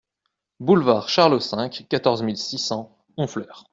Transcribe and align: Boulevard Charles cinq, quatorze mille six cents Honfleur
Boulevard 0.59 1.07
Charles 1.09 1.41
cinq, 1.43 1.85
quatorze 1.87 2.23
mille 2.23 2.35
six 2.35 2.57
cents 2.57 2.97
Honfleur 3.17 3.65